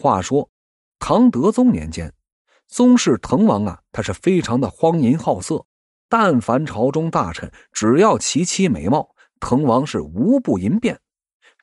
[0.00, 0.48] 话说，
[0.98, 2.10] 唐德宗年间，
[2.66, 5.66] 宗室滕王啊，他是非常的荒淫好色。
[6.08, 10.98] 但凡朝中大臣只要其妻美貌，滕王是无不淫变。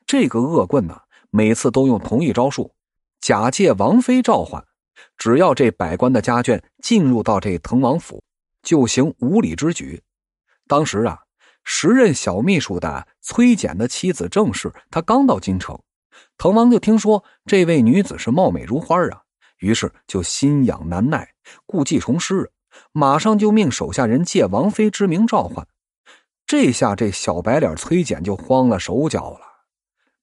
[0.06, 0.96] 这个恶棍呢，
[1.30, 2.72] 每次都用同一招数，
[3.20, 4.64] 假借王妃召唤，
[5.16, 8.22] 只要这百官的家眷进入到这滕王府，
[8.62, 10.00] 就行无礼之举。
[10.68, 11.18] 当时啊，
[11.64, 15.78] 时任小秘书的崔简的妻子郑氏，她刚到京城，
[16.36, 19.22] 滕王就听说这位女子是貌美如花啊，
[19.58, 21.34] 于是就心痒难耐，
[21.66, 22.50] 故技重施。
[22.92, 25.66] 马上就命手下人借王妃之名召唤，
[26.46, 29.40] 这下这小白脸崔简就慌了手脚了。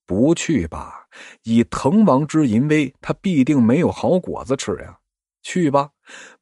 [0.06, 1.08] 不去吧，
[1.44, 5.00] 以滕王之淫威，他必定没有好果子吃呀。
[5.42, 5.90] 去吧，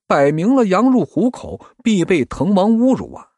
[0.05, 3.29] 摆明了羊入虎口，必被滕王侮辱啊。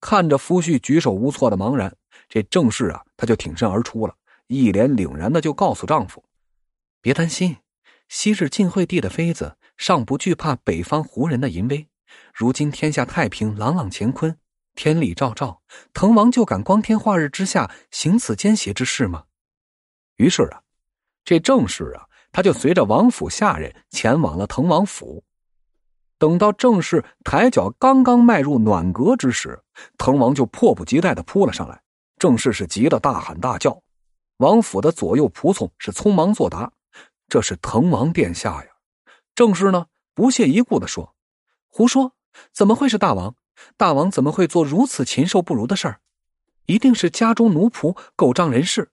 [0.00, 1.94] 看着夫婿举手无措的茫然，
[2.28, 4.14] 这郑氏啊，他就挺身而出了，
[4.46, 6.24] 一脸凛然的就告诉丈夫
[7.00, 7.56] ：“别担心，
[8.08, 11.88] 昔日晋惠帝的妃子。”尚不惧怕北方胡人的淫威，
[12.32, 14.38] 如今天下太平，朗朗乾坤，
[14.76, 15.60] 天理昭昭，
[15.92, 19.24] 滕王就敢光天化日之下行此奸邪之事吗？
[20.14, 20.62] 于是啊，
[21.24, 25.24] 这郑氏啊，他就随着王府下人前往了滕王府。
[26.18, 29.60] 等到郑氏抬脚刚刚迈入暖阁之时，
[29.98, 31.82] 滕王就迫不及待的扑了上来。
[32.16, 33.82] 郑氏是急得大喊大叫，
[34.38, 36.72] 王府的左右仆从是匆忙作答
[37.28, 38.70] ：“这是滕王殿下呀。”
[39.34, 41.14] 郑氏呢，不屑一顾的说
[41.70, 42.12] ：“胡说，
[42.52, 43.36] 怎么会是大王？
[43.76, 46.00] 大王怎么会做如此禽兽不如的事儿？
[46.66, 48.90] 一定是家中奴仆狗仗人势。”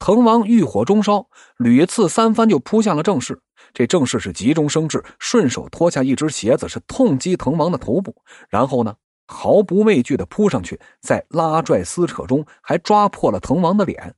[0.00, 1.28] 滕王欲火中烧，
[1.58, 3.40] 屡次三番就扑向了郑氏。
[3.74, 8.16] 这郑氏是急中生智，顺手脱下一只鞋子，是痛击滕王的头部，
[8.48, 14.14] 然后呢，毫不畏惧的扑上去，在拉拽撕扯中还抓破了滕王的脸。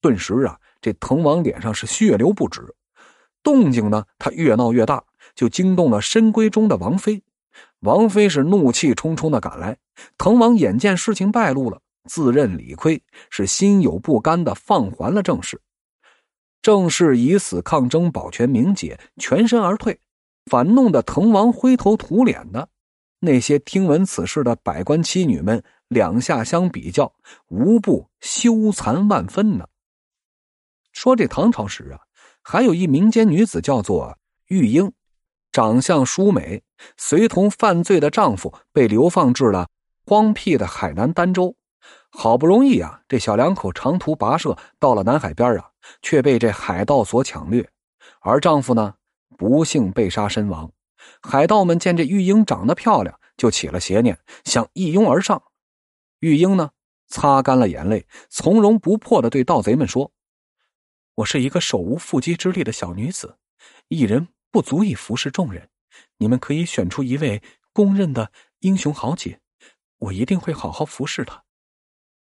[0.00, 2.74] 顿时啊，这滕王脸上是血流不止。
[3.42, 4.04] 动静呢？
[4.18, 5.02] 他越闹越大，
[5.34, 7.22] 就惊动了深闺中的王妃。
[7.80, 9.78] 王妃是怒气冲冲的赶来。
[10.18, 15.60] 滕王眼见事情败露了，自认理亏，是心有不甘的放还了郑氏。
[16.62, 19.98] 郑氏以死抗争，保全名节，全身而退。
[20.46, 22.68] 反弄得滕王灰头土脸的。
[23.20, 27.14] 那些听闻此事的百官妻女们，两下相比较，
[27.48, 29.66] 无不羞惭万分呢。
[31.00, 31.98] 说这唐朝时啊。
[32.42, 34.18] 还有一民间女子叫做
[34.48, 34.92] 玉英，
[35.50, 36.62] 长相淑美，
[36.98, 39.70] 随同犯罪的丈夫被流放至了
[40.04, 41.56] 荒僻的海南儋州。
[42.10, 45.70] 好不容易啊，这小两口长途跋涉到了南海边啊，
[46.02, 47.66] 却被这海盗所抢掠，
[48.20, 48.92] 而丈夫呢，
[49.38, 50.70] 不幸被杀身亡。
[51.22, 55.42] 海盗们见这玉英长得漂亮，就起了邪念，想一拥而上。
[56.18, 56.70] 玉英呢，
[57.08, 60.12] 擦干了眼泪，从容不迫的对盗贼们说。
[61.20, 63.36] 我是一个手无缚鸡之力的小女子，
[63.88, 65.68] 一人不足以服侍众人。
[66.18, 67.42] 你们可以选出一位
[67.72, 69.40] 公认的英雄豪杰，
[69.98, 71.44] 我一定会好好服侍他。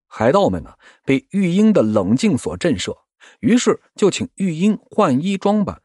[0.08, 2.96] 海盗们呢，被玉英的冷静所震慑，
[3.40, 5.82] 于是就请玉英换衣装扮。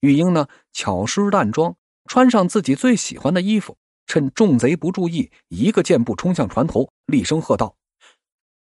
[0.00, 1.74] 玉英呢，巧施淡妆，
[2.04, 7.76] 穿上自己最喜欢的衣服，趁众贼不注意，一个箭步冲向船头，厉声喝道：“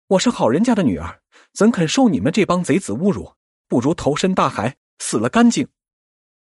[0.08, 1.20] 我是好人家的女儿，
[1.52, 3.34] 怎肯受你们这帮贼子侮辱？”
[3.70, 5.68] 不如投身大海，死了干净。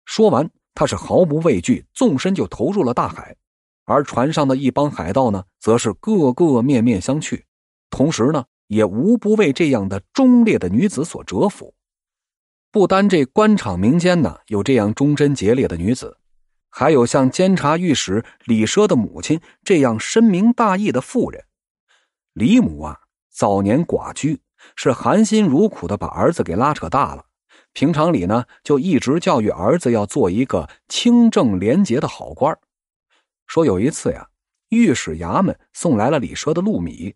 [0.06, 3.36] 说完，他是毫不畏惧，纵身就投入了大海。
[3.84, 7.42] 而船上的一帮海盗呢，则是个个面面相觑，
[7.90, 11.74] 同时呢，也无不为这样的忠烈的女子所折服。
[12.70, 16.16] 不单这官场民间呢有这样忠贞节烈的女子，
[16.70, 21.44] 还有像监察御史李奢的母亲这样深明大义的妇人。
[22.32, 23.00] 李母啊，
[23.30, 24.40] 早年寡居。
[24.76, 27.24] 是含辛茹苦的把儿子给拉扯大了，
[27.72, 32.58] 平常里呢就一直教育儿子要做一个清正廉洁的好官
[33.46, 34.28] 说有一次呀，
[34.68, 37.14] 御史衙门送来了李奢的禄米，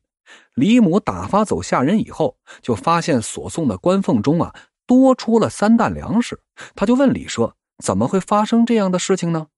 [0.55, 4.55] 李母打发走下人以后，就发现所送的官俸中啊
[4.87, 6.41] 多出了三担粮食，
[6.75, 7.53] 他就问李奢
[7.83, 9.49] 怎么会发生这样的事情呢？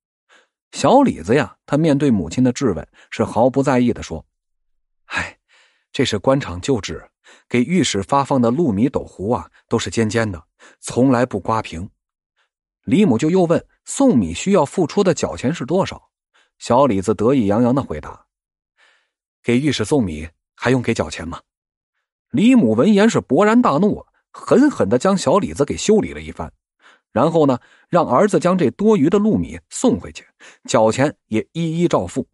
[0.72, 4.26] 小李子呀，他面对母亲的质问是毫不在意的说
[5.06, 5.38] ：“哎，
[5.94, 7.02] 这是官场旧制。”
[7.48, 10.42] 给御史发放的禄米斗壶啊，都是尖尖的，
[10.80, 11.88] 从来不刮平。
[12.84, 16.10] 李母就又问送米需要付出的缴钱是多少？
[16.58, 18.26] 小李子得意洋洋的回答
[19.42, 21.40] ：“给御史送米还用给缴钱吗？”
[22.30, 26.52] 李母闻言是勃然大怒，狠狠的将小李子给修理了一番，
[27.10, 27.58] 然后呢，
[27.88, 30.26] 让儿子将这多余的禄米送回去，
[30.68, 32.26] 缴钱也一一照付。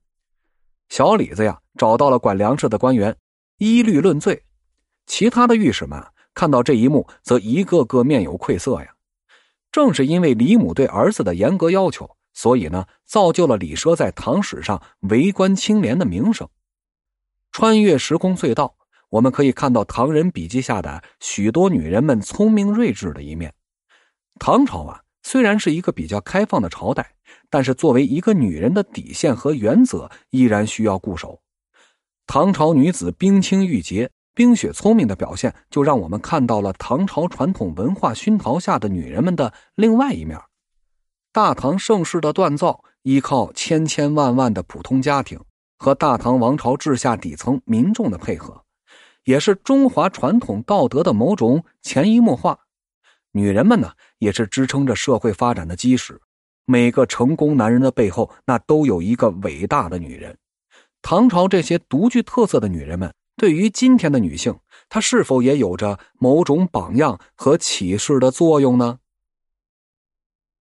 [0.88, 3.16] 小李子呀，找到了管粮食的官员，
[3.60, 4.42] 一律论罪。
[5.06, 6.02] 其他的御史们
[6.34, 8.94] 看到这一幕，则一个个面有愧色呀。
[9.70, 16.48] 正是因为李母对儿子的严格要求，所以呢，造就了李奢在唐史上为官清廉的名声。
[17.52, 18.76] 穿越时空隧道，
[19.10, 23.52] 我们可以看到唐人笔记下的许多女人们聪明睿智的一面。
[24.38, 27.14] 唐朝啊，虽然是一个比较开放的朝代，
[27.50, 31.42] 但是作为一个女人的底线和原则，依然需要固守。
[32.32, 34.08] 唐朝女子冰清玉洁。
[34.36, 40.38] 冰雪聪明的表现，就让我们看到了唐朝传统文化熏陶下的女人们的另外一面。
[41.32, 45.40] 大唐盛世的锻造，依靠千千万万的普通家庭
[45.76, 48.62] 和大唐王朝治下底层民众的配合，
[49.24, 52.56] 也是中华传统道德的某种潜移默化。
[53.32, 56.20] 女人们呢，也是支撑着社会发展的基石。
[56.64, 60.38] 每个成功男人的背后，那都有一个伟大的女人。
[61.02, 63.12] 唐朝这些独具特色的女人们。
[63.36, 64.58] 对于今天的女性，
[64.88, 68.98] 她是否也有着某种榜样和启示的作用呢？